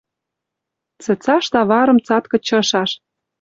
[1.03, 2.91] Цецаш таварым цат кычышаш